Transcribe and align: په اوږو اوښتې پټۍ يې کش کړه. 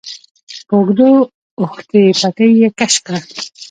په 0.67 0.73
اوږو 0.77 1.11
اوښتې 1.61 2.03
پټۍ 2.19 2.51
يې 2.61 2.67
کش 2.79 2.93
کړه. 3.05 3.19